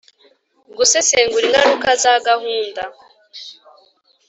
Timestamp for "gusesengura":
0.77-1.45